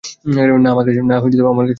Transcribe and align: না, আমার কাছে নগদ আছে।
না, 0.25 0.69
আমার 0.71 0.85
কাছে 0.85 1.01
নগদ 1.03 1.33
আছে। 1.35 1.69